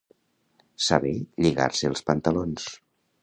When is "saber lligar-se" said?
0.85-1.91